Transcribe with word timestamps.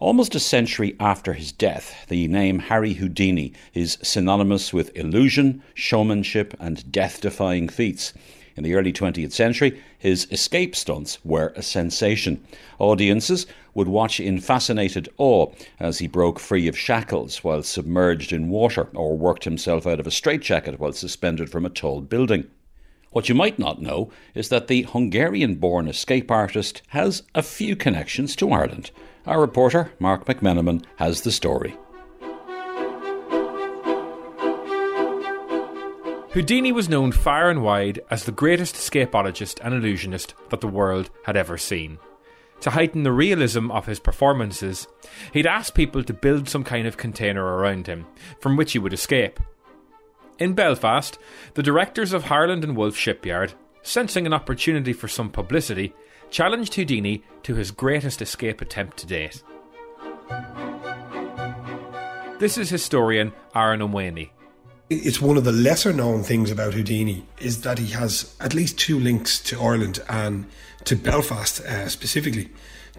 Almost 0.00 0.34
a 0.34 0.40
century 0.40 0.96
after 0.98 1.34
his 1.34 1.52
death, 1.52 2.06
the 2.08 2.26
name 2.26 2.58
Harry 2.58 2.94
Houdini 2.94 3.52
is 3.74 3.98
synonymous 4.02 4.72
with 4.72 4.96
illusion, 4.96 5.62
showmanship, 5.74 6.54
and 6.58 6.90
death 6.90 7.20
defying 7.20 7.68
feats. 7.68 8.14
In 8.56 8.64
the 8.64 8.72
early 8.72 8.94
20th 8.94 9.32
century, 9.32 9.78
his 9.98 10.26
escape 10.30 10.74
stunts 10.74 11.22
were 11.22 11.52
a 11.54 11.60
sensation. 11.60 12.42
Audiences 12.78 13.46
would 13.74 13.88
watch 13.88 14.20
in 14.20 14.40
fascinated 14.40 15.10
awe 15.18 15.52
as 15.78 15.98
he 15.98 16.06
broke 16.06 16.40
free 16.40 16.66
of 16.66 16.78
shackles 16.78 17.44
while 17.44 17.62
submerged 17.62 18.32
in 18.32 18.48
water 18.48 18.88
or 18.94 19.18
worked 19.18 19.44
himself 19.44 19.86
out 19.86 20.00
of 20.00 20.06
a 20.06 20.10
straitjacket 20.10 20.80
while 20.80 20.92
suspended 20.92 21.50
from 21.50 21.66
a 21.66 21.70
tall 21.70 22.00
building. 22.00 22.46
What 23.10 23.28
you 23.28 23.34
might 23.34 23.58
not 23.58 23.82
know 23.82 24.10
is 24.34 24.48
that 24.48 24.68
the 24.68 24.84
Hungarian 24.84 25.56
born 25.56 25.88
escape 25.88 26.30
artist 26.30 26.80
has 26.88 27.22
a 27.34 27.42
few 27.42 27.76
connections 27.76 28.34
to 28.36 28.50
Ireland. 28.50 28.92
Our 29.26 29.40
reporter, 29.40 29.92
Marc 29.98 30.24
McMenamin, 30.24 30.84
has 30.96 31.20
the 31.20 31.30
story. 31.30 31.76
Houdini 36.32 36.72
was 36.72 36.88
known 36.88 37.12
far 37.12 37.50
and 37.50 37.62
wide 37.62 38.00
as 38.10 38.24
the 38.24 38.32
greatest 38.32 38.76
escapologist 38.76 39.58
and 39.62 39.74
illusionist 39.74 40.34
that 40.50 40.60
the 40.60 40.68
world 40.68 41.10
had 41.24 41.36
ever 41.36 41.58
seen. 41.58 41.98
To 42.60 42.70
heighten 42.70 43.02
the 43.02 43.12
realism 43.12 43.70
of 43.70 43.86
his 43.86 43.98
performances, 43.98 44.86
he'd 45.32 45.46
ask 45.46 45.74
people 45.74 46.04
to 46.04 46.14
build 46.14 46.48
some 46.48 46.62
kind 46.62 46.86
of 46.86 46.96
container 46.96 47.44
around 47.44 47.86
him, 47.86 48.06
from 48.40 48.56
which 48.56 48.72
he 48.72 48.78
would 48.78 48.92
escape. 48.92 49.40
In 50.38 50.54
Belfast, 50.54 51.18
the 51.54 51.62
directors 51.62 52.12
of 52.12 52.24
Harland 52.24 52.64
and 52.64 52.76
Wolff 52.76 52.96
shipyard, 52.96 53.52
sensing 53.82 54.24
an 54.24 54.32
opportunity 54.32 54.92
for 54.92 55.08
some 55.08 55.30
publicity, 55.30 55.94
challenged 56.30 56.74
Houdini 56.74 57.22
to 57.42 57.54
his 57.54 57.70
greatest 57.70 58.22
escape 58.22 58.60
attempt 58.60 58.96
to 58.98 59.06
date. 59.06 59.42
This 62.38 62.56
is 62.56 62.70
historian 62.70 63.32
Aaron 63.54 63.80
Omwani 63.80 64.30
it's 64.90 65.20
one 65.20 65.36
of 65.36 65.44
the 65.44 65.52
lesser 65.52 65.92
known 65.92 66.24
things 66.24 66.50
about 66.50 66.74
Houdini 66.74 67.24
is 67.38 67.62
that 67.62 67.78
he 67.78 67.92
has 67.92 68.34
at 68.40 68.54
least 68.54 68.76
two 68.76 68.98
links 68.98 69.38
to 69.44 69.60
Ireland 69.60 70.00
and 70.08 70.46
to 70.84 70.96
Belfast 70.96 71.60
uh, 71.60 71.88
specifically. 71.88 72.50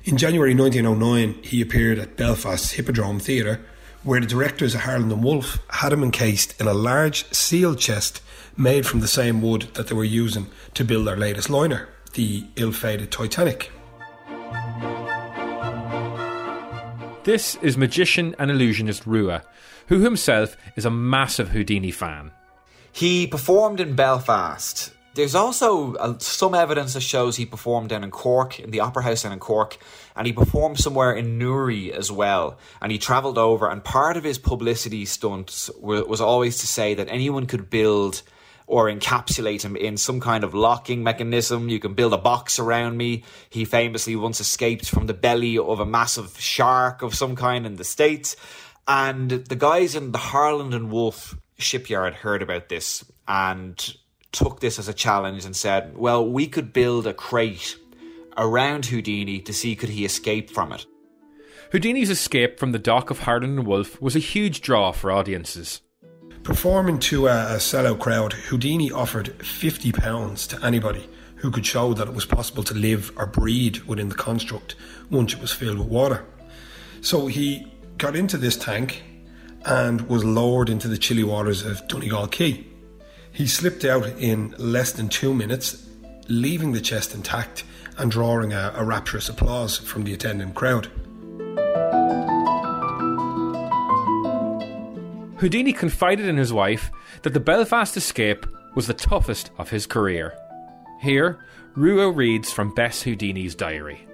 In 0.06 0.18
January 0.18 0.56
1909, 0.56 1.44
he 1.44 1.62
appeared 1.62 2.00
at 2.00 2.16
Belfast's 2.16 2.72
Hippodrome 2.72 3.20
Theatre, 3.20 3.60
where 4.04 4.22
the 4.22 4.26
directors 4.26 4.74
of 4.74 4.82
Harland 4.82 5.12
and 5.12 5.22
Wolff 5.22 5.60
had 5.70 5.92
him 5.92 6.02
encased 6.02 6.60
in 6.62 6.68
a 6.68 6.74
large 6.74 7.26
sealed 7.34 7.78
chest 7.78 8.22
made 8.56 8.88
from 8.88 9.02
the 9.02 9.08
same 9.08 9.42
wood 9.42 9.68
that 9.74 9.88
they 9.88 9.96
were 9.96 10.06
using 10.06 10.48
to 10.76 10.86
build 10.86 11.08
their 11.08 11.18
latest 11.18 11.50
liner, 11.50 11.90
the 12.12 12.46
ill-fated 12.56 13.12
Titanic. 13.12 13.72
This 17.24 17.56
is 17.62 17.78
magician 17.78 18.36
and 18.40 18.50
illusionist 18.50 19.06
Rua, 19.06 19.44
who 19.88 20.00
himself 20.00 20.58
is 20.76 20.86
a 20.86 20.90
massive 20.90 21.50
Houdini 21.50 21.92
fan. 21.92 22.32
He 22.92 23.28
performed 23.28 23.80
in 23.80 23.96
Belfast. 23.96 24.92
There's 25.14 25.36
also 25.36 25.96
uh, 25.96 26.18
some 26.20 26.56
evidence 26.56 26.94
that 26.94 27.02
shows 27.02 27.36
he 27.36 27.46
performed 27.46 27.90
down 27.90 28.04
in 28.04 28.12
Cork, 28.12 28.60
in 28.60 28.72
the 28.72 28.80
Opera 28.80 29.04
House 29.04 29.24
down 29.24 29.34
in 29.34 29.40
Cork, 29.40 29.78
and 30.16 30.26
he 30.26 30.34
performed 30.34 30.80
somewhere 30.80 31.14
in 31.14 31.38
Newry 31.38 31.94
as 31.94 32.12
well. 32.12 32.58
And 32.82 32.92
he 32.92 32.98
travelled 32.98 33.38
over, 33.38 33.70
and 33.70 33.84
part 33.84 34.18
of 34.18 34.24
his 34.24 34.38
publicity 34.38 35.06
stunts 35.06 35.70
was 35.80 36.22
always 36.22 36.60
to 36.60 36.68
say 36.68 36.94
that 36.94 37.10
anyone 37.10 37.46
could 37.46 37.70
build 37.70 38.22
or 38.68 38.90
encapsulate 38.90 39.64
him 39.64 39.76
in 39.76 39.98
some 39.98 40.20
kind 40.20 40.44
of 40.44 40.54
locking 40.54 41.04
mechanism. 41.04 41.70
You 41.70 41.80
can 41.80 41.94
build 41.94 42.14
a 42.14 42.18
box 42.18 42.60
around 42.60 42.98
me. 42.98 43.24
He 43.50 43.66
famously 43.66 44.16
once 44.16 44.40
escaped 44.40 44.90
from 44.90 45.08
the 45.08 45.14
belly 45.14 45.58
of 45.58 45.80
a 45.80 45.86
massive 45.86 46.40
shark 46.40 47.02
of 47.02 47.16
some 47.16 47.36
kind 47.36 47.66
in 47.66 47.76
the 47.76 47.84
States. 47.84 48.36
And 48.88 49.30
the 49.32 49.56
guys 49.56 49.96
in 49.96 50.12
the 50.12 50.18
Harland 50.18 50.74
and 50.74 50.92
Wolff 50.92 51.38
shipyard 51.58 52.14
heard 52.14 52.42
about 52.42 52.70
this 52.70 53.06
and 53.28 53.96
took 54.32 54.60
this 54.60 54.80
as 54.80 54.88
a 54.88 54.94
challenge 54.94 55.46
and 55.46 55.56
said, 55.56 55.98
well, 55.98 56.28
we 56.28 56.48
could 56.48 56.74
build 56.74 57.06
a 57.06 57.14
crate 57.14 57.78
around 58.38 58.86
Houdini 58.86 59.42
to 59.42 59.54
see 59.54 59.76
could 59.76 59.90
he 59.90 60.06
escape 60.06 60.50
from 60.50 60.72
it. 60.72 60.86
Houdini's 61.72 62.10
escape 62.10 62.60
from 62.60 62.72
the 62.72 62.80
dock 62.80 63.10
of 63.10 63.20
Harland 63.20 63.60
and 63.60 63.68
Wolff 63.68 64.02
was 64.02 64.16
a 64.16 64.20
huge 64.20 64.62
draw 64.62 64.92
for 64.92 65.12
audiences. 65.12 65.82
Performing 66.52 67.00
to 67.00 67.28
a, 67.28 67.54
a 67.54 67.58
sellout 67.60 68.00
crowd, 68.00 68.34
Houdini 68.34 68.92
offered 68.92 69.28
£50 69.40 70.50
to 70.50 70.66
anybody 70.66 71.08
who 71.36 71.50
could 71.50 71.66
show 71.66 71.94
that 71.94 72.10
it 72.10 72.14
was 72.14 72.26
possible 72.26 72.62
to 72.64 72.74
live 72.74 73.10
or 73.16 73.26
breed 73.26 73.78
within 73.84 74.10
the 74.10 74.16
construct 74.16 74.76
once 75.10 75.34
it 75.34 75.40
was 75.40 75.54
filled 75.54 75.80
with 75.80 75.88
water. 75.88 76.26
So 77.00 77.28
he 77.28 77.72
got 77.98 78.18
into 78.18 78.38
this 78.38 78.58
tank 78.58 79.02
and 79.64 80.02
was 80.10 80.26
lowered 80.26 80.70
into 80.70 80.90
the 80.90 80.98
chilly 80.98 81.24
waters 81.24 81.66
of 81.66 81.88
Donegal 81.88 82.28
Quay. 82.28 82.66
He 83.32 83.48
slipped 83.48 83.86
out 83.86 84.06
in 84.20 84.54
less 84.58 84.92
than 84.92 85.08
two 85.08 85.34
minutes, 85.34 85.88
leaving 86.28 86.74
the 86.74 86.82
chest 86.82 87.16
intact 87.16 87.64
and 87.98 88.12
drawing 88.12 88.52
a, 88.52 88.74
a 88.76 88.84
rapturous 88.84 89.30
applause 89.30 89.78
from 89.78 90.04
the 90.04 90.14
attending 90.14 90.52
crowd. 90.52 90.90
Houdini 95.42 95.74
confided 95.74 96.28
in 96.28 96.38
his 96.38 96.54
wife 96.54 96.92
that 97.24 97.34
the 97.34 97.40
Belfast 97.40 97.98
escape 97.98 98.46
was 98.76 98.86
the 98.86 98.94
toughest 98.94 99.50
of 99.58 99.72
his 99.72 99.88
career. 99.88 100.38
Here, 101.00 101.44
Ruo 101.76 102.16
reads 102.16 102.52
from 102.52 102.76
Bess 102.76 103.02
Houdini's 103.02 103.56
diary. 103.56 104.08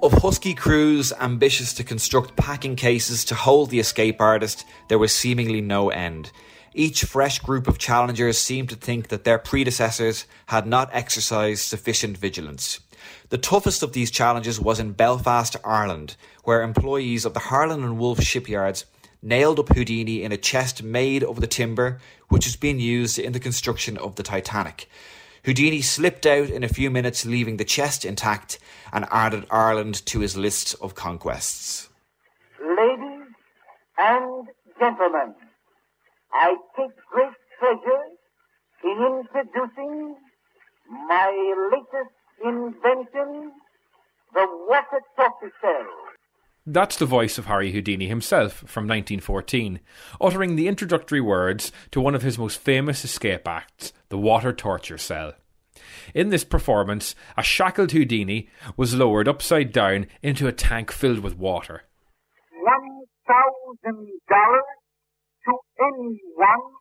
Of 0.00 0.12
husky 0.12 0.54
crews 0.54 1.12
ambitious 1.20 1.74
to 1.74 1.82
construct 1.82 2.36
packing 2.36 2.76
cases 2.76 3.24
to 3.24 3.34
hold 3.34 3.70
the 3.70 3.80
escape 3.80 4.20
artist, 4.20 4.64
there 4.88 5.00
was 5.00 5.12
seemingly 5.12 5.60
no 5.60 5.90
end. 5.90 6.30
Each 6.72 7.02
fresh 7.02 7.40
group 7.40 7.66
of 7.66 7.78
challengers 7.78 8.38
seemed 8.38 8.68
to 8.68 8.76
think 8.76 9.08
that 9.08 9.24
their 9.24 9.38
predecessors 9.38 10.24
had 10.46 10.68
not 10.68 10.88
exercised 10.92 11.62
sufficient 11.62 12.16
vigilance. 12.16 12.78
The 13.30 13.38
toughest 13.38 13.82
of 13.82 13.92
these 13.92 14.12
challenges 14.12 14.60
was 14.60 14.78
in 14.78 14.92
Belfast, 14.92 15.56
Ireland, 15.64 16.14
where 16.44 16.62
employees 16.62 17.24
of 17.24 17.34
the 17.34 17.40
Harland 17.40 17.82
and 17.82 17.98
Wolff 17.98 18.20
shipyards 18.22 18.84
nailed 19.24 19.58
up 19.58 19.74
Houdini 19.74 20.22
in 20.22 20.32
a 20.32 20.36
chest 20.36 20.82
made 20.82 21.24
of 21.24 21.40
the 21.40 21.46
timber 21.46 21.98
which 22.28 22.44
has 22.44 22.56
been 22.56 22.78
used 22.78 23.18
in 23.18 23.32
the 23.32 23.40
construction 23.40 23.96
of 23.96 24.16
the 24.16 24.22
Titanic. 24.22 24.88
Houdini 25.44 25.80
slipped 25.82 26.26
out 26.26 26.48
in 26.50 26.62
a 26.62 26.68
few 26.68 26.90
minutes, 26.90 27.26
leaving 27.26 27.56
the 27.56 27.64
chest 27.64 28.04
intact, 28.04 28.58
and 28.92 29.06
added 29.10 29.46
Ireland 29.50 30.04
to 30.06 30.20
his 30.20 30.36
list 30.36 30.74
of 30.80 30.94
conquests. 30.94 31.88
Ladies 32.60 33.26
and 33.98 34.46
gentlemen, 34.78 35.34
I 36.32 36.56
take 36.76 36.96
great 37.10 37.32
pleasure 37.58 38.04
in 38.84 39.20
introducing 39.20 40.16
my 41.08 41.54
latest 41.72 42.14
invention, 42.42 43.52
the 44.34 44.46
water 44.68 45.00
cell. 45.60 46.03
That's 46.66 46.96
the 46.96 47.04
voice 47.04 47.36
of 47.36 47.44
Harry 47.44 47.72
Houdini 47.72 48.08
himself 48.08 48.54
from 48.54 48.84
1914, 48.84 49.80
uttering 50.18 50.56
the 50.56 50.66
introductory 50.66 51.20
words 51.20 51.70
to 51.90 52.00
one 52.00 52.14
of 52.14 52.22
his 52.22 52.38
most 52.38 52.58
famous 52.58 53.04
escape 53.04 53.46
acts, 53.46 53.92
the 54.08 54.16
water 54.16 54.50
torture 54.50 54.96
cell. 54.96 55.34
In 56.14 56.30
this 56.30 56.42
performance, 56.42 57.14
a 57.36 57.42
shackled 57.42 57.92
Houdini 57.92 58.48
was 58.78 58.94
lowered 58.94 59.28
upside 59.28 59.72
down 59.72 60.06
into 60.22 60.46
a 60.46 60.52
tank 60.52 60.90
filled 60.90 61.18
with 61.18 61.36
water. 61.36 61.82
One 62.62 63.04
thousand 63.26 64.08
dollars 64.26 64.80
to 65.44 65.58
anyone 65.82 66.72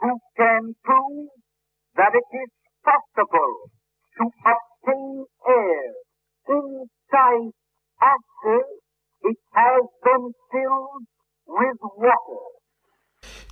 who 0.00 0.18
can 0.38 0.74
prove 0.82 1.28
that 1.96 2.12
it 2.14 2.36
is 2.36 2.50
possible 2.82 3.70
to 4.16 4.30
obtain 4.46 5.26
air 5.46 5.92
inside 6.48 7.52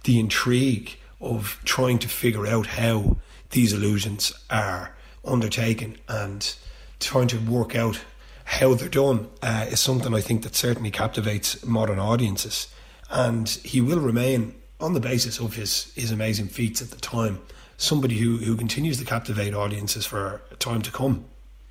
The 0.05 0.19
intrigue 0.19 0.97
of 1.21 1.61
trying 1.65 1.99
to 2.01 2.09
figure 2.09 2.47
out 2.47 2.67
how 2.67 3.19
these 3.51 3.73
illusions 3.73 4.33
are 4.49 4.97
undertaken 5.25 5.99
and 6.09 6.55
trying 6.99 7.29
to 7.29 7.39
work 7.39 7.75
out 7.75 8.01
how 8.45 8.75
they're 8.75 8.89
done 8.89 9.29
uh, 9.43 9.67
is 9.69 9.81
something 9.81 10.15
I 10.15 10.21
think 10.21 10.43
that 10.43 10.57
certainly 10.57 10.91
captivates 10.91 11.65
modern 11.65 11.99
audiences. 11.99 12.69
And 13.11 13.49
he 13.49 13.81
will 13.81 14.01
remain, 14.01 14.55
on 14.81 14.95
the 14.95 15.01
basis 15.01 15.39
of 15.39 15.55
his, 15.55 15.93
his 15.95 16.11
amazing 16.11 16.49
feats 16.49 16.81
at 16.81 16.91
the 16.91 17.01
time, 17.01 17.41
somebody 17.77 18.19
who, 18.19 18.39
who 18.39 18.57
continues 18.57 18.99
to 18.99 19.05
captivate 19.05 19.55
audiences 19.55 20.07
for 20.07 20.43
a 20.51 20.57
time 20.57 20.83
to 20.83 20.91
come. 20.91 21.25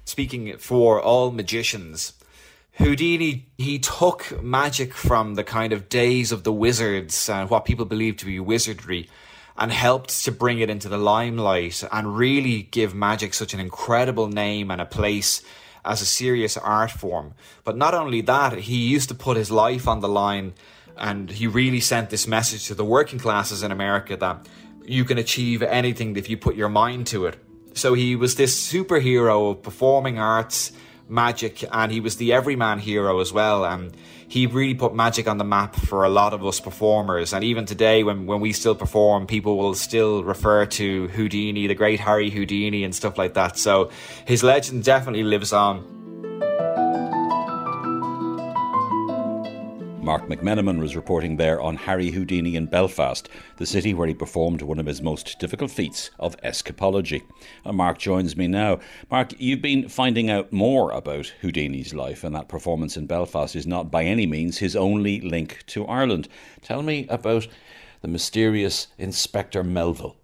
Speaking 0.05 0.57
for 0.57 1.01
all 1.01 1.31
magicians, 1.31 2.13
Houdini, 2.79 3.45
he 3.57 3.77
took 3.77 4.41
magic 4.41 4.93
from 4.93 5.35
the 5.35 5.43
kind 5.43 5.73
of 5.73 5.89
days 5.89 6.31
of 6.31 6.45
the 6.45 6.53
wizards 6.53 7.27
and 7.27 7.49
what 7.49 7.65
people 7.65 7.83
believed 7.83 8.19
to 8.19 8.25
be 8.25 8.39
wizardry 8.39 9.09
and 9.57 9.69
helped 9.69 10.23
to 10.23 10.31
bring 10.31 10.59
it 10.59 10.69
into 10.69 10.87
the 10.87 10.97
limelight 10.97 11.83
and 11.91 12.15
really 12.15 12.61
give 12.61 12.95
magic 12.95 13.33
such 13.33 13.53
an 13.53 13.59
incredible 13.59 14.29
name 14.29 14.71
and 14.71 14.79
a 14.79 14.85
place 14.85 15.43
as 15.83 16.01
a 16.01 16.05
serious 16.05 16.55
art 16.55 16.89
form. 16.89 17.33
But 17.65 17.75
not 17.75 17.93
only 17.93 18.21
that, 18.21 18.57
he 18.59 18.87
used 18.87 19.09
to 19.09 19.15
put 19.15 19.35
his 19.35 19.51
life 19.51 19.85
on 19.85 19.99
the 19.99 20.07
line 20.07 20.53
and 20.95 21.29
he 21.29 21.47
really 21.47 21.81
sent 21.81 22.09
this 22.09 22.27
message 22.27 22.67
to 22.67 22.75
the 22.75 22.85
working 22.85 23.19
classes 23.19 23.61
in 23.61 23.73
America 23.73 24.15
that 24.15 24.47
you 24.85 25.03
can 25.03 25.17
achieve 25.17 25.61
anything 25.61 26.15
if 26.15 26.29
you 26.29 26.37
put 26.37 26.55
your 26.55 26.69
mind 26.69 27.07
to 27.07 27.25
it. 27.25 27.37
So 27.73 27.93
he 27.93 28.15
was 28.15 28.35
this 28.35 28.71
superhero 28.71 29.51
of 29.51 29.63
performing 29.63 30.17
arts, 30.17 30.71
magic, 31.09 31.63
and 31.71 31.91
he 31.91 31.99
was 31.99 32.17
the 32.17 32.33
everyman 32.33 32.79
hero 32.79 33.19
as 33.19 33.33
well. 33.33 33.65
And 33.65 33.95
he 34.27 34.45
really 34.45 34.75
put 34.75 34.93
magic 34.93 35.27
on 35.27 35.37
the 35.37 35.43
map 35.43 35.75
for 35.75 36.03
a 36.05 36.09
lot 36.09 36.33
of 36.33 36.45
us 36.45 36.59
performers. 36.59 37.33
And 37.33 37.43
even 37.43 37.65
today, 37.65 38.03
when, 38.03 38.27
when 38.27 38.39
we 38.39 38.53
still 38.53 38.75
perform, 38.75 39.25
people 39.25 39.57
will 39.57 39.73
still 39.73 40.23
refer 40.23 40.65
to 40.67 41.07
Houdini, 41.09 41.67
the 41.67 41.75
great 41.75 41.99
Harry 41.99 42.29
Houdini, 42.29 42.83
and 42.83 42.93
stuff 42.93 43.17
like 43.17 43.33
that. 43.33 43.57
So 43.57 43.89
his 44.25 44.43
legend 44.43 44.83
definitely 44.83 45.23
lives 45.23 45.51
on. 45.51 45.98
Marc 50.09 50.27
McMenamin 50.27 50.79
was 50.79 50.95
reporting 50.95 51.37
there 51.37 51.61
on 51.61 51.75
Harry 51.75 52.09
Houdini 52.09 52.55
in 52.55 52.65
Belfast, 52.65 53.29
the 53.57 53.65
city 53.67 53.93
where 53.93 54.07
he 54.07 54.13
performed 54.15 54.63
one 54.63 54.79
of 54.79 54.87
his 54.87 55.03
most 55.03 55.37
difficult 55.37 55.69
feats 55.69 56.09
of 56.17 56.35
escapology. 56.41 57.21
And 57.63 57.77
Marc 57.77 57.99
joins 57.99 58.35
me 58.35 58.47
now. 58.47 58.79
Marc, 59.11 59.39
you've 59.39 59.61
been 59.61 59.87
finding 59.87 60.27
out 60.27 60.51
more 60.51 60.89
about 60.89 61.31
Houdini's 61.41 61.93
life, 61.93 62.23
and 62.23 62.33
that 62.33 62.49
performance 62.49 62.97
in 62.97 63.05
Belfast 63.05 63.55
is 63.55 63.67
not 63.67 63.91
by 63.91 64.03
any 64.03 64.25
means 64.25 64.57
his 64.57 64.75
only 64.75 65.21
link 65.21 65.63
to 65.67 65.85
Ireland. 65.85 66.27
Tell 66.63 66.81
me 66.81 67.05
about 67.07 67.47
the 68.01 68.07
mysterious 68.07 68.87
Inspector 68.97 69.63
Melville. 69.63 70.18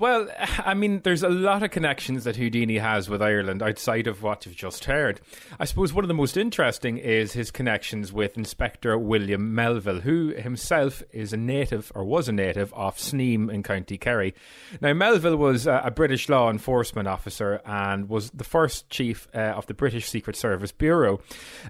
Well, 0.00 0.28
I 0.38 0.72
mean, 0.74 1.02
there's 1.04 1.22
a 1.22 1.28
lot 1.28 1.62
of 1.62 1.70
connections 1.70 2.24
that 2.24 2.36
Houdini 2.36 2.78
has 2.78 3.08
with 3.08 3.22
Ireland 3.22 3.62
outside 3.62 4.06
of 4.06 4.22
what 4.22 4.46
you've 4.46 4.56
just 4.56 4.86
heard. 4.86 5.20
I 5.60 5.66
suppose 5.66 5.92
one 5.92 6.02
of 6.02 6.08
the 6.08 6.14
most 6.14 6.36
interesting 6.36 6.96
is 6.96 7.34
his 7.34 7.50
connections 7.50 8.12
with 8.12 8.36
Inspector 8.36 8.98
William 8.98 9.54
Melville, 9.54 10.00
who 10.00 10.28
himself 10.28 11.02
is 11.12 11.32
a 11.32 11.36
native, 11.36 11.92
or 11.94 12.04
was 12.04 12.28
a 12.28 12.32
native, 12.32 12.72
of 12.72 12.96
Sneem 12.96 13.50
in 13.52 13.62
County 13.62 13.98
Kerry. 13.98 14.34
Now, 14.80 14.94
Melville 14.94 15.36
was 15.36 15.66
a 15.66 15.92
British 15.94 16.28
law 16.30 16.50
enforcement 16.50 17.06
officer 17.06 17.60
and 17.66 18.08
was 18.08 18.30
the 18.30 18.44
first 18.44 18.88
chief 18.88 19.28
uh, 19.34 19.38
of 19.38 19.66
the 19.66 19.74
British 19.74 20.08
Secret 20.08 20.34
Service 20.34 20.72
Bureau. 20.72 21.20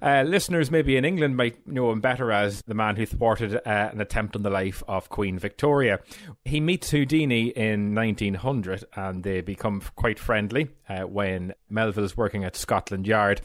Uh, 0.01 0.23
listeners 0.23 0.71
maybe 0.71 0.97
in 0.97 1.05
England 1.05 1.37
might 1.37 1.67
know 1.67 1.91
him 1.91 2.01
better 2.01 2.31
as 2.31 2.63
the 2.63 2.75
man 2.75 2.95
who 2.95 3.07
thwarted 3.07 3.57
uh, 3.57 3.61
an 3.67 4.01
attempt 4.01 4.37
on 4.37 4.43
the 4.43 4.51
life 4.51 4.85
of 4.87 5.09
Queen 5.09 5.37
Victoria. 5.37 5.99
He 6.45 6.61
meets 6.61 6.91
Houdini 6.91 7.49
in 7.49 7.93
19 7.93 8.20
1900 8.21 8.85
and 8.95 9.23
they 9.23 9.41
become 9.41 9.83
quite 9.97 10.19
friendly 10.19 10.69
uh, 10.89 11.03
when 11.03 11.55
Melville's 11.69 12.17
working 12.17 12.45
at 12.45 12.57
Scotland 12.57 13.07
Yard. 13.07 13.41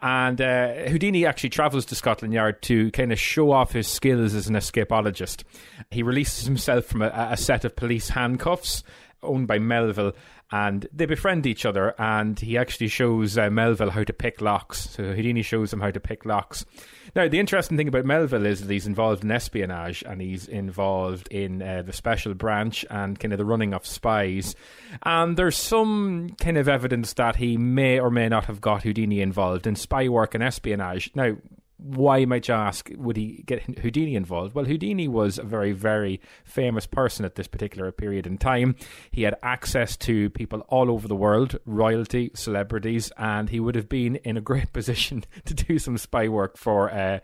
And 0.00 0.40
uh, 0.40 0.88
Houdini 0.88 1.26
actually 1.26 1.50
travels 1.50 1.84
to 1.86 1.94
Scotland 1.94 2.34
Yard 2.34 2.62
to 2.62 2.90
kind 2.92 3.12
of 3.12 3.18
show 3.18 3.52
off 3.52 3.72
his 3.72 3.88
skills 3.88 4.34
as 4.34 4.46
an 4.48 4.54
escapologist. 4.54 5.44
He 5.90 6.02
releases 6.02 6.44
himself 6.44 6.86
from 6.86 7.02
a, 7.02 7.28
a 7.30 7.36
set 7.36 7.64
of 7.64 7.76
police 7.76 8.10
handcuffs 8.10 8.82
owned 9.22 9.46
by 9.46 9.58
Melville 9.58 10.12
and 10.52 10.88
they 10.92 11.06
befriend 11.06 11.46
each 11.46 11.64
other. 11.64 11.94
And 11.98 12.38
he 12.38 12.58
actually 12.58 12.88
shows 12.88 13.38
uh, 13.38 13.50
Melville 13.50 13.90
how 13.90 14.04
to 14.04 14.12
pick 14.12 14.40
locks. 14.40 14.90
So 14.90 15.12
Houdini 15.12 15.42
shows 15.42 15.72
him 15.72 15.80
how 15.80 15.90
to 15.90 16.00
pick 16.00 16.24
locks. 16.24 16.66
Now, 17.14 17.28
the 17.28 17.40
interesting 17.40 17.76
thing 17.76 17.88
about 17.88 18.04
Melville 18.04 18.46
is 18.46 18.60
that 18.60 18.72
he's 18.72 18.86
involved 18.86 19.24
in 19.24 19.30
espionage 19.30 20.04
and 20.06 20.20
he's 20.20 20.46
involved 20.46 21.28
in 21.28 21.60
uh, 21.60 21.82
the 21.82 21.92
special 21.92 22.34
branch 22.34 22.84
and 22.88 23.18
kind 23.18 23.32
of 23.32 23.38
the 23.38 23.44
running 23.44 23.74
of 23.74 23.86
spies. 23.86 24.54
And 25.02 25.36
there's 25.36 25.56
some 25.56 26.36
kind 26.40 26.56
of 26.56 26.68
evidence 26.68 27.14
that 27.14 27.36
he 27.36 27.56
may 27.56 27.98
or 27.98 28.10
may 28.10 28.28
not 28.28 28.44
have 28.44 28.60
got 28.60 28.82
Houdini 28.82 29.20
involved 29.20 29.66
in 29.66 29.74
spy 29.76 30.08
work 30.08 30.34
and 30.34 30.44
espionage. 30.44 31.10
Now, 31.14 31.36
why 31.82 32.24
might 32.24 32.48
you 32.48 32.54
ask 32.54 32.90
would 32.96 33.16
he 33.16 33.42
get 33.46 33.78
Houdini 33.78 34.14
involved? 34.14 34.54
Well, 34.54 34.64
Houdini 34.64 35.08
was 35.08 35.38
a 35.38 35.42
very, 35.42 35.72
very 35.72 36.20
famous 36.44 36.86
person 36.86 37.24
at 37.24 37.34
this 37.34 37.48
particular 37.48 37.90
period 37.92 38.26
in 38.26 38.38
time. 38.38 38.76
He 39.10 39.22
had 39.22 39.36
access 39.42 39.96
to 39.98 40.30
people 40.30 40.60
all 40.68 40.90
over 40.90 41.08
the 41.08 41.16
world, 41.16 41.58
royalty, 41.64 42.30
celebrities, 42.34 43.12
and 43.16 43.48
he 43.48 43.60
would 43.60 43.74
have 43.74 43.88
been 43.88 44.16
in 44.16 44.36
a 44.36 44.40
great 44.40 44.72
position 44.72 45.24
to 45.44 45.54
do 45.54 45.78
some 45.78 45.98
spy 45.98 46.28
work 46.28 46.56
for 46.56 46.92
uh, 46.92 47.20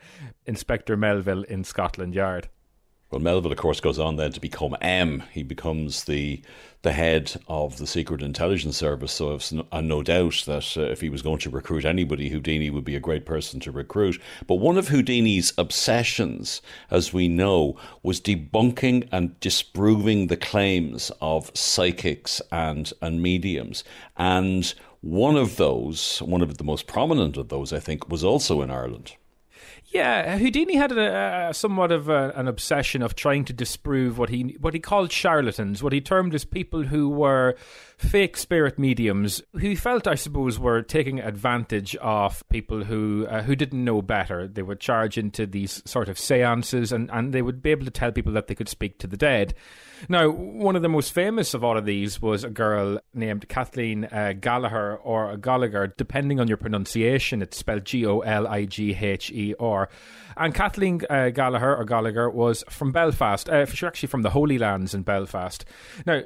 Inspector 0.46 0.96
Melville 0.96 1.42
in 1.44 1.64
Scotland 1.64 2.14
Yard. 2.14 2.48
Well, 3.08 3.20
Melville, 3.20 3.52
of 3.52 3.58
course, 3.58 3.80
goes 3.80 4.00
on 4.00 4.16
then 4.16 4.32
to 4.32 4.40
become 4.40 4.76
M. 4.80 5.22
He 5.30 5.44
becomes 5.44 6.04
the 6.04 6.42
the 6.82 6.92
head 6.92 7.40
of 7.48 7.78
the 7.78 7.86
Secret 7.86 8.20
Intelligence 8.20 8.76
Service. 8.76 9.12
So 9.12 9.32
I've 9.32 9.52
no, 9.52 9.66
uh, 9.70 9.80
no 9.80 10.02
doubt 10.02 10.42
that 10.46 10.76
uh, 10.76 10.82
if 10.82 11.00
he 11.00 11.08
was 11.08 11.22
going 11.22 11.38
to 11.38 11.50
recruit 11.50 11.84
anybody, 11.84 12.28
Houdini 12.28 12.68
would 12.68 12.84
be 12.84 12.96
a 12.96 13.00
great 13.00 13.24
person 13.24 13.60
to 13.60 13.70
recruit. 13.70 14.20
But 14.48 14.56
one 14.56 14.76
of 14.76 14.88
Houdini's 14.88 15.52
obsessions, 15.56 16.62
as 16.90 17.12
we 17.12 17.28
know, 17.28 17.76
was 18.02 18.20
debunking 18.20 19.08
and 19.12 19.38
disproving 19.38 20.26
the 20.26 20.36
claims 20.36 21.12
of 21.20 21.50
psychics 21.54 22.42
and 22.50 22.92
and 23.00 23.22
mediums. 23.22 23.84
And 24.16 24.74
one 25.00 25.36
of 25.36 25.56
those, 25.56 26.18
one 26.22 26.42
of 26.42 26.58
the 26.58 26.64
most 26.64 26.88
prominent 26.88 27.36
of 27.36 27.50
those, 27.50 27.72
I 27.72 27.78
think, 27.78 28.08
was 28.08 28.24
also 28.24 28.62
in 28.62 28.70
Ireland. 28.70 29.12
Yeah, 29.88 30.36
Houdini 30.38 30.74
had 30.74 30.90
a, 30.92 31.48
a 31.50 31.54
somewhat 31.54 31.92
of 31.92 32.08
a, 32.08 32.32
an 32.34 32.48
obsession 32.48 33.02
of 33.02 33.14
trying 33.14 33.44
to 33.44 33.52
disprove 33.52 34.18
what 34.18 34.30
he 34.30 34.56
what 34.60 34.74
he 34.74 34.80
called 34.80 35.12
charlatans, 35.12 35.82
what 35.82 35.92
he 35.92 36.00
termed 36.00 36.34
as 36.34 36.44
people 36.44 36.84
who 36.84 37.08
were 37.08 37.56
fake 37.96 38.36
spirit 38.36 38.78
mediums, 38.78 39.42
who 39.52 39.74
felt, 39.74 40.06
I 40.06 40.14
suppose, 40.14 40.58
were 40.58 40.82
taking 40.82 41.18
advantage 41.18 41.96
of 41.96 42.46
people 42.48 42.84
who 42.84 43.26
uh, 43.28 43.42
who 43.42 43.56
didn't 43.56 43.84
know 43.84 44.02
better. 44.02 44.46
They 44.46 44.62
would 44.62 44.80
charge 44.80 45.16
into 45.16 45.46
these 45.46 45.82
sort 45.86 46.08
of 46.08 46.18
seances, 46.18 46.92
and, 46.92 47.10
and 47.10 47.32
they 47.32 47.42
would 47.42 47.62
be 47.62 47.70
able 47.70 47.86
to 47.86 47.90
tell 47.90 48.12
people 48.12 48.32
that 48.32 48.48
they 48.48 48.54
could 48.54 48.68
speak 48.68 48.98
to 48.98 49.06
the 49.06 49.16
dead. 49.16 49.54
Now, 50.08 50.28
one 50.28 50.76
of 50.76 50.82
the 50.82 50.90
most 50.90 51.12
famous 51.12 51.54
of 51.54 51.64
all 51.64 51.78
of 51.78 51.86
these 51.86 52.20
was 52.20 52.44
a 52.44 52.50
girl 52.50 52.98
named 53.14 53.48
Kathleen 53.48 54.04
uh, 54.04 54.34
Gallagher 54.38 54.96
or 54.96 55.36
Goligher, 55.38 55.92
depending 55.96 56.38
on 56.38 56.48
your 56.48 56.58
pronunciation. 56.58 57.40
It's 57.40 57.56
spelled 57.56 57.86
G 57.86 58.04
O 58.04 58.20
L 58.20 58.46
I 58.46 58.66
G 58.66 58.94
H 58.94 59.30
E 59.30 59.54
R. 59.58 59.88
And 60.36 60.54
Kathleen 60.54 61.00
uh, 61.08 61.30
Gallagher 61.30 61.74
or 61.74 61.86
Goligher 61.86 62.32
was 62.32 62.62
from 62.68 62.92
Belfast. 62.92 63.48
Uh, 63.48 63.64
she's 63.64 63.84
actually 63.84 64.08
from 64.08 64.20
the 64.20 64.30
Holy 64.30 64.58
Lands 64.58 64.94
in 64.94 65.02
Belfast. 65.02 65.64
Now, 66.04 66.22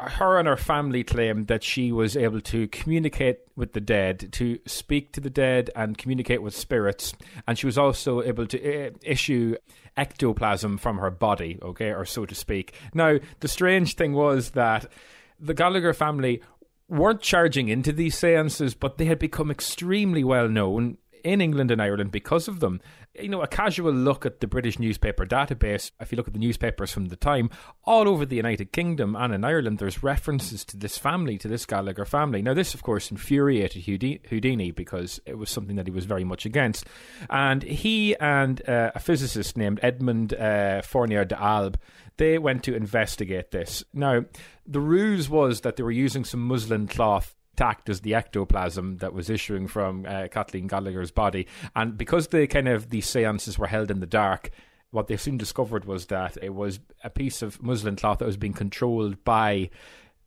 her 0.00 0.38
and 0.38 0.48
her 0.48 0.56
family 0.56 1.04
claimed 1.04 1.46
that 1.48 1.62
she 1.62 1.92
was 1.92 2.16
able 2.16 2.40
to 2.40 2.68
communicate 2.68 3.40
with 3.56 3.72
the 3.72 3.80
dead, 3.80 4.32
to 4.32 4.58
speak 4.66 5.12
to 5.12 5.20
the 5.20 5.30
dead 5.30 5.70
and 5.76 5.98
communicate 5.98 6.42
with 6.42 6.54
spirits, 6.54 7.14
and 7.46 7.58
she 7.58 7.66
was 7.66 7.78
also 7.78 8.22
able 8.22 8.46
to 8.46 8.86
uh, 8.86 8.90
issue 9.02 9.56
ectoplasm 9.96 10.78
from 10.78 10.98
her 10.98 11.10
body, 11.10 11.58
okay, 11.62 11.92
or 11.92 12.04
so 12.04 12.26
to 12.26 12.34
speak. 12.34 12.74
Now, 12.92 13.18
the 13.40 13.48
strange 13.48 13.94
thing 13.94 14.12
was 14.12 14.50
that 14.50 14.90
the 15.38 15.54
Gallagher 15.54 15.94
family 15.94 16.42
weren't 16.88 17.20
charging 17.20 17.68
into 17.68 17.92
these 17.92 18.16
seances, 18.16 18.74
but 18.74 18.98
they 18.98 19.06
had 19.06 19.18
become 19.18 19.50
extremely 19.50 20.24
well 20.24 20.48
known 20.48 20.98
in 21.24 21.40
England 21.40 21.70
and 21.70 21.82
Ireland 21.82 22.12
because 22.12 22.46
of 22.46 22.60
them. 22.60 22.80
You 23.18 23.28
know, 23.28 23.42
a 23.42 23.48
casual 23.48 23.92
look 23.92 24.26
at 24.26 24.40
the 24.40 24.46
British 24.46 24.78
newspaper 24.78 25.24
database, 25.26 25.90
if 26.00 26.12
you 26.12 26.16
look 26.16 26.28
at 26.28 26.34
the 26.34 26.38
newspapers 26.38 26.92
from 26.92 27.06
the 27.06 27.16
time, 27.16 27.50
all 27.84 28.08
over 28.08 28.26
the 28.26 28.36
United 28.36 28.72
Kingdom 28.72 29.16
and 29.16 29.32
in 29.32 29.44
Ireland, 29.44 29.78
there's 29.78 30.02
references 30.02 30.64
to 30.66 30.76
this 30.76 30.98
family, 30.98 31.38
to 31.38 31.48
this 31.48 31.66
Gallagher 31.66 32.04
family. 32.04 32.42
Now, 32.42 32.54
this, 32.54 32.74
of 32.74 32.82
course, 32.82 33.10
infuriated 33.10 33.84
Houdini 33.84 34.70
because 34.70 35.20
it 35.26 35.38
was 35.38 35.50
something 35.50 35.76
that 35.76 35.86
he 35.86 35.92
was 35.92 36.04
very 36.04 36.24
much 36.24 36.44
against. 36.44 36.86
And 37.30 37.62
he 37.62 38.16
and 38.16 38.66
uh, 38.68 38.92
a 38.94 39.00
physicist 39.00 39.56
named 39.56 39.80
Edmund 39.82 40.34
uh, 40.34 40.82
Fournier 40.82 41.24
d'Albe, 41.24 41.78
they 42.16 42.38
went 42.38 42.62
to 42.64 42.76
investigate 42.76 43.50
this. 43.50 43.82
Now, 43.92 44.24
the 44.66 44.80
ruse 44.80 45.28
was 45.28 45.62
that 45.62 45.76
they 45.76 45.82
were 45.82 45.90
using 45.90 46.24
some 46.24 46.40
muslin 46.40 46.86
cloth 46.86 47.34
act 47.60 47.88
as 47.88 48.00
the 48.00 48.14
ectoplasm 48.14 48.98
that 48.98 49.12
was 49.12 49.30
issuing 49.30 49.66
from 49.66 50.06
uh, 50.06 50.28
Kathleen 50.28 50.66
Gallagher's 50.66 51.10
body. 51.10 51.46
And 51.74 51.96
because 51.96 52.28
the 52.28 52.46
kind 52.46 52.68
of 52.68 52.90
these 52.90 53.08
seances 53.08 53.58
were 53.58 53.66
held 53.66 53.90
in 53.90 54.00
the 54.00 54.06
dark, 54.06 54.50
what 54.90 55.08
they 55.08 55.16
soon 55.16 55.36
discovered 55.36 55.84
was 55.84 56.06
that 56.06 56.38
it 56.40 56.54
was 56.54 56.78
a 57.02 57.10
piece 57.10 57.42
of 57.42 57.60
muslin 57.60 57.96
cloth 57.96 58.18
that 58.18 58.26
was 58.26 58.36
being 58.36 58.52
controlled 58.52 59.22
by 59.24 59.68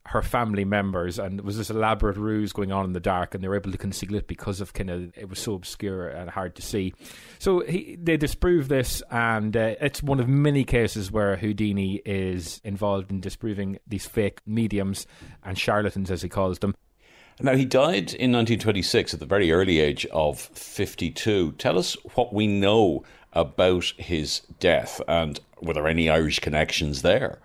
her 0.08 0.22
family 0.22 0.64
members 0.64 1.18
and 1.18 1.38
there 1.38 1.44
was 1.44 1.58
this 1.58 1.68
elaborate 1.68 2.16
ruse 2.16 2.52
going 2.52 2.72
on 2.72 2.84
in 2.84 2.92
the 2.92 3.00
dark 3.00 3.34
and 3.34 3.44
they 3.44 3.48
were 3.48 3.56
able 3.56 3.70
to 3.70 3.76
conceal 3.76 4.14
it 4.14 4.26
because 4.26 4.60
of 4.60 4.72
kind 4.72 4.88
of 4.88 5.16
it 5.16 5.28
was 5.28 5.38
so 5.38 5.54
obscure 5.54 6.08
and 6.08 6.30
hard 6.30 6.54
to 6.54 6.62
see 6.62 6.94
so 7.38 7.60
he, 7.60 7.96
they 8.00 8.16
disprove 8.16 8.68
this 8.68 9.02
and 9.10 9.54
uh, 9.54 9.74
it's 9.80 10.02
one 10.02 10.18
of 10.18 10.26
many 10.26 10.64
cases 10.64 11.12
where 11.12 11.36
Houdini 11.36 12.00
is 12.06 12.60
involved 12.64 13.10
in 13.10 13.20
disproving 13.20 13.78
these 13.86 14.06
fake 14.06 14.40
mediums 14.46 15.06
and 15.44 15.58
charlatans 15.58 16.10
as 16.10 16.22
he 16.22 16.28
calls 16.28 16.58
them 16.60 16.74
now, 17.40 17.54
he 17.54 17.64
died 17.64 18.12
in 18.14 18.32
1926 18.32 19.14
at 19.14 19.20
the 19.20 19.26
very 19.26 19.52
early 19.52 19.78
age 19.80 20.06
of 20.06 20.38
52. 20.40 21.52
Tell 21.52 21.78
us 21.78 21.96
what 22.14 22.32
we 22.32 22.46
know 22.46 23.04
about 23.32 23.92
his 23.96 24.40
death 24.58 25.00
and 25.06 25.40
were 25.60 25.74
there 25.74 25.88
any 25.88 26.08
Irish 26.08 26.40
connections 26.40 27.02
there? 27.02 27.38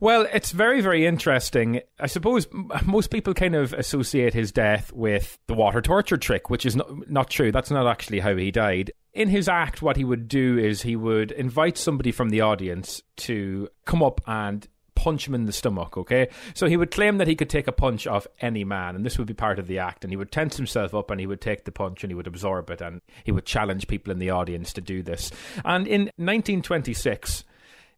Well, 0.00 0.26
it's 0.32 0.50
very, 0.50 0.80
very 0.80 1.06
interesting. 1.06 1.80
I 1.98 2.06
suppose 2.06 2.46
most 2.84 3.10
people 3.10 3.32
kind 3.32 3.54
of 3.54 3.72
associate 3.72 4.34
his 4.34 4.52
death 4.52 4.92
with 4.92 5.38
the 5.46 5.54
water 5.54 5.80
torture 5.80 6.16
trick, 6.16 6.50
which 6.50 6.66
is 6.66 6.76
not, 6.76 7.10
not 7.10 7.30
true. 7.30 7.52
That's 7.52 7.70
not 7.70 7.86
actually 7.86 8.20
how 8.20 8.36
he 8.36 8.50
died. 8.50 8.92
In 9.12 9.28
his 9.28 9.48
act, 9.48 9.82
what 9.82 9.96
he 9.96 10.04
would 10.04 10.28
do 10.28 10.58
is 10.58 10.82
he 10.82 10.96
would 10.96 11.30
invite 11.32 11.78
somebody 11.78 12.12
from 12.12 12.30
the 12.30 12.40
audience 12.40 13.02
to 13.18 13.68
come 13.84 14.02
up 14.02 14.20
and 14.26 14.66
punch 14.94 15.26
him 15.28 15.34
in 15.34 15.46
the 15.46 15.52
stomach, 15.52 15.96
okay? 15.96 16.28
So 16.54 16.66
he 16.66 16.76
would 16.76 16.90
claim 16.90 17.18
that 17.18 17.28
he 17.28 17.36
could 17.36 17.50
take 17.50 17.66
a 17.66 17.72
punch 17.72 18.06
off 18.06 18.26
any 18.40 18.64
man, 18.64 18.96
and 18.96 19.04
this 19.04 19.18
would 19.18 19.26
be 19.26 19.34
part 19.34 19.58
of 19.58 19.66
the 19.66 19.78
act. 19.78 20.04
And 20.04 20.12
he 20.12 20.16
would 20.16 20.30
tense 20.30 20.56
himself 20.56 20.94
up 20.94 21.10
and 21.10 21.20
he 21.20 21.26
would 21.26 21.40
take 21.40 21.64
the 21.64 21.72
punch 21.72 22.04
and 22.04 22.10
he 22.10 22.14
would 22.14 22.26
absorb 22.26 22.70
it, 22.70 22.80
and 22.80 23.00
he 23.24 23.32
would 23.32 23.46
challenge 23.46 23.88
people 23.88 24.12
in 24.12 24.18
the 24.18 24.30
audience 24.30 24.72
to 24.74 24.80
do 24.80 25.02
this. 25.02 25.30
And 25.64 25.86
in 25.86 26.02
1926, 26.16 27.44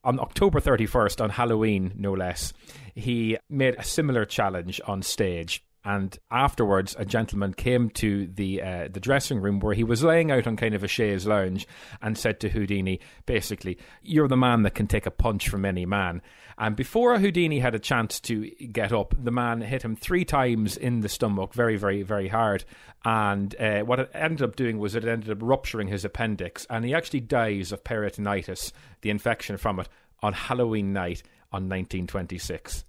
on 0.04 0.20
October 0.20 0.60
31st, 0.60 1.20
on 1.20 1.30
Halloween, 1.30 1.92
no 1.96 2.12
less, 2.12 2.52
he 2.94 3.36
made 3.50 3.74
a 3.74 3.82
similar 3.82 4.24
challenge 4.24 4.80
on 4.86 5.02
stage. 5.02 5.64
And 5.86 6.18
afterwards, 6.32 6.96
a 6.98 7.04
gentleman 7.04 7.54
came 7.54 7.90
to 7.90 8.26
the 8.26 8.60
uh, 8.60 8.88
the 8.90 8.98
dressing 8.98 9.40
room 9.40 9.60
where 9.60 9.72
he 9.72 9.84
was 9.84 10.02
laying 10.02 10.32
out 10.32 10.48
on 10.48 10.56
kind 10.56 10.74
of 10.74 10.82
a 10.82 10.88
chaise 10.88 11.28
lounge 11.28 11.64
and 12.02 12.18
said 12.18 12.40
to 12.40 12.48
Houdini, 12.48 12.98
basically, 13.24 13.78
"You're 14.02 14.26
the 14.26 14.36
man 14.36 14.62
that 14.62 14.74
can 14.74 14.88
take 14.88 15.06
a 15.06 15.12
punch 15.12 15.48
from 15.48 15.64
any 15.64 15.86
man." 15.86 16.22
And 16.58 16.74
before 16.74 17.16
Houdini 17.20 17.60
had 17.60 17.76
a 17.76 17.78
chance 17.78 18.18
to 18.22 18.50
get 18.50 18.92
up, 18.92 19.14
the 19.16 19.30
man 19.30 19.60
hit 19.60 19.84
him 19.84 19.94
three 19.94 20.24
times 20.24 20.76
in 20.76 21.02
the 21.02 21.08
stomach, 21.08 21.54
very, 21.54 21.76
very, 21.76 22.02
very 22.02 22.26
hard. 22.26 22.64
And 23.04 23.54
uh, 23.60 23.82
what 23.82 24.00
it 24.00 24.10
ended 24.12 24.42
up 24.42 24.56
doing 24.56 24.78
was 24.78 24.96
it 24.96 25.04
ended 25.04 25.30
up 25.30 25.38
rupturing 25.40 25.86
his 25.86 26.04
appendix, 26.04 26.66
and 26.68 26.84
he 26.84 26.94
actually 26.94 27.20
dies 27.20 27.70
of 27.70 27.84
peritonitis, 27.84 28.72
the 29.02 29.10
infection 29.10 29.56
from 29.56 29.78
it, 29.78 29.88
on 30.20 30.32
Halloween 30.32 30.92
night 30.92 31.22
on 31.52 31.68
1926. 31.68 32.84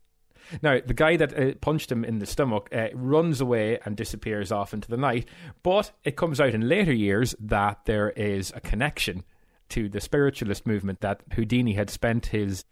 Now, 0.62 0.80
the 0.86 0.94
guy 0.94 1.18
that 1.18 1.38
uh, 1.38 1.54
punched 1.62 1.92
him 1.92 2.04
in 2.04 2.20
the 2.20 2.26
stomach 2.26 2.70
uh, 2.72 2.88
runs 2.94 3.42
away 3.42 3.80
and 3.86 3.96
disappears 3.96 4.52
off 4.52 4.74
into 4.74 4.88
the 4.88 4.98
night, 4.98 5.28
but 5.64 5.92
it 6.04 6.16
comes 6.16 6.40
out 6.40 6.54
in 6.54 6.68
later 6.68 6.94
years 6.94 7.36
that 7.40 7.86
there 7.86 8.12
is 8.12 8.52
a 8.56 8.62
connection 8.62 9.24
to 9.70 9.90
the 9.90 10.02
spiritualist 10.02 10.66
movement 10.66 11.02
that 11.02 11.22
Houdini 11.34 11.74
had 11.74 11.90
spent 11.90 12.28
his 12.28 12.66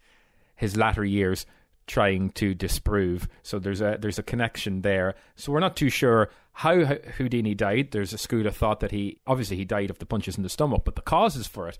his 0.56 0.74
latter 0.76 1.04
years 1.04 1.44
trying 1.86 2.30
to 2.30 2.54
disprove. 2.54 3.28
So 3.42 3.58
there's 3.58 3.80
a 3.80 3.98
there's 4.00 4.18
a 4.18 4.22
connection 4.22 4.82
there. 4.82 5.14
So 5.36 5.52
we're 5.52 5.60
not 5.60 5.76
too 5.76 5.90
sure 5.90 6.30
how 6.52 6.84
Houdini 6.84 7.54
died. 7.54 7.90
There's 7.90 8.12
a 8.12 8.18
school 8.18 8.46
of 8.46 8.56
thought 8.56 8.80
that 8.80 8.90
he 8.90 9.18
obviously 9.26 9.56
he 9.56 9.64
died 9.64 9.90
of 9.90 9.98
the 9.98 10.06
punches 10.06 10.36
in 10.36 10.42
the 10.42 10.48
stomach, 10.48 10.82
but 10.84 10.96
the 10.96 11.02
causes 11.02 11.46
for 11.46 11.68
it 11.68 11.78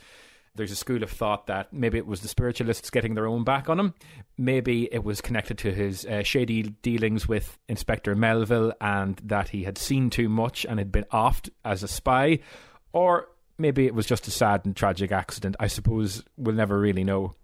there's 0.56 0.72
a 0.72 0.76
school 0.76 1.02
of 1.02 1.10
thought 1.10 1.46
that 1.46 1.72
maybe 1.72 1.98
it 1.98 2.06
was 2.06 2.20
the 2.20 2.28
spiritualists 2.28 2.90
getting 2.90 3.14
their 3.14 3.26
own 3.26 3.44
back 3.44 3.68
on 3.68 3.78
him. 3.78 3.94
Maybe 4.38 4.88
it 4.92 5.04
was 5.04 5.20
connected 5.20 5.58
to 5.58 5.72
his 5.72 6.04
uh, 6.06 6.22
shady 6.22 6.62
dealings 6.62 7.28
with 7.28 7.58
Inspector 7.68 8.14
Melville 8.14 8.72
and 8.80 9.20
that 9.25 9.50
he 9.50 9.64
had 9.64 9.78
seen 9.78 10.10
too 10.10 10.28
much 10.28 10.64
and 10.64 10.78
had 10.78 10.92
been 10.92 11.06
offed 11.12 11.50
as 11.64 11.82
a 11.82 11.88
spy. 11.88 12.40
Or 12.92 13.28
maybe 13.58 13.86
it 13.86 13.94
was 13.94 14.06
just 14.06 14.26
a 14.26 14.30
sad 14.30 14.64
and 14.64 14.75
tragic 14.75 15.12
accident. 15.12 15.56
I 15.60 15.66
suppose 15.66 16.25
we'll 16.36 16.54
never 16.54 16.78
really 16.78 17.04
know. 17.04 17.34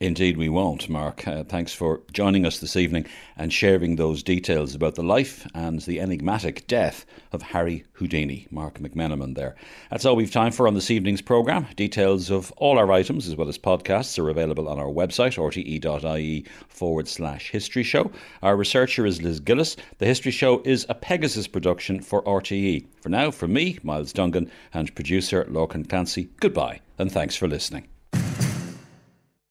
Indeed, 0.00 0.36
we 0.36 0.48
won't, 0.48 0.88
Marc. 0.88 1.26
Uh, 1.26 1.42
thanks 1.42 1.72
for 1.72 2.02
joining 2.12 2.46
us 2.46 2.60
this 2.60 2.76
evening 2.76 3.06
and 3.36 3.52
sharing 3.52 3.96
those 3.96 4.22
details 4.22 4.76
about 4.76 4.94
the 4.94 5.02
life 5.02 5.44
and 5.54 5.80
the 5.80 6.00
enigmatic 6.00 6.68
death 6.68 7.04
of 7.32 7.42
Harry 7.42 7.84
Houdini. 7.94 8.46
Marc 8.52 8.78
McMenamin 8.78 9.34
there. 9.34 9.56
That's 9.90 10.04
all 10.04 10.14
we've 10.14 10.30
time 10.30 10.52
for 10.52 10.68
on 10.68 10.74
this 10.74 10.90
evening's 10.92 11.20
programme. 11.20 11.66
Details 11.74 12.30
of 12.30 12.52
all 12.58 12.78
our 12.78 12.92
items, 12.92 13.26
as 13.26 13.34
well 13.34 13.48
as 13.48 13.58
podcasts, 13.58 14.18
are 14.20 14.30
available 14.30 14.68
on 14.68 14.78
our 14.78 14.86
website, 14.86 15.36
rte.ie 15.36 16.44
forward 16.68 17.08
slash 17.08 17.50
history 17.50 17.82
show. 17.82 18.12
Our 18.40 18.56
researcher 18.56 19.04
is 19.04 19.20
Liz 19.20 19.40
Gillis. 19.40 19.76
The 19.98 20.06
History 20.06 20.30
Show 20.30 20.62
is 20.64 20.86
a 20.88 20.94
Pegasus 20.94 21.48
production 21.48 22.00
for 22.00 22.22
RTE. 22.22 22.86
For 23.00 23.08
now, 23.08 23.32
from 23.32 23.52
me, 23.52 23.78
Myles 23.82 24.12
Dungan, 24.12 24.48
and 24.72 24.94
producer 24.94 25.44
Lorcan 25.46 25.88
Clancy, 25.88 26.28
goodbye 26.38 26.80
and 26.98 27.10
thanks 27.10 27.36
for 27.36 27.48
listening. 27.48 27.88